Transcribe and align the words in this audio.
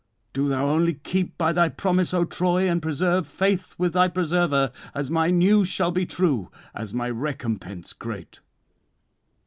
Do 0.33 0.49
thou 0.49 0.65
only 0.67 0.95
keep 0.95 1.37
by 1.37 1.53
thy 1.53 1.69
promise, 1.69 2.11
O 2.11 2.25
Troy, 2.25 2.67
and 2.67 2.81
preserve 2.81 3.27
faith 3.27 3.75
with 3.77 3.93
thy 3.93 4.07
preserver, 4.07 4.71
as 4.95 5.11
my 5.11 5.29
news 5.29 5.67
shall 5.67 5.91
be 5.91 6.07
true, 6.07 6.49
as 6.73 6.91
my 6.91 7.07
recompense 7.07 7.93
great. 7.93 8.39